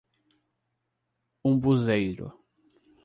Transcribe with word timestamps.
Umbuzeiro 1.47 2.27